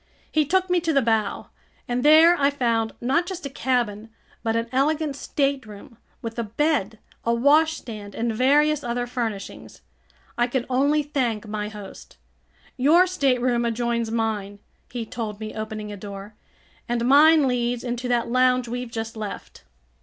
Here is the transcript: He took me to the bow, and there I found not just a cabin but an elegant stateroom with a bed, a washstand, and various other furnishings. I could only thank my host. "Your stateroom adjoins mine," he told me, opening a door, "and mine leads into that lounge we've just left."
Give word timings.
He 0.31 0.45
took 0.47 0.67
me 0.67 0.79
to 0.79 0.91
the 0.93 1.01
bow, 1.03 1.49
and 1.87 2.03
there 2.03 2.35
I 2.35 2.49
found 2.49 2.93
not 2.99 3.27
just 3.27 3.45
a 3.45 3.51
cabin 3.51 4.09
but 4.41 4.55
an 4.55 4.65
elegant 4.71 5.15
stateroom 5.15 5.95
with 6.23 6.39
a 6.39 6.43
bed, 6.43 6.97
a 7.23 7.31
washstand, 7.35 8.15
and 8.15 8.33
various 8.33 8.83
other 8.83 9.05
furnishings. 9.05 9.81
I 10.39 10.47
could 10.47 10.65
only 10.71 11.03
thank 11.03 11.47
my 11.47 11.69
host. 11.69 12.17
"Your 12.77 13.05
stateroom 13.05 13.63
adjoins 13.63 14.09
mine," 14.09 14.57
he 14.91 15.05
told 15.05 15.39
me, 15.39 15.53
opening 15.53 15.91
a 15.91 15.97
door, 15.97 16.33
"and 16.89 17.05
mine 17.05 17.47
leads 17.47 17.83
into 17.83 18.07
that 18.07 18.27
lounge 18.27 18.67
we've 18.67 18.89
just 18.89 19.15
left." 19.15 19.65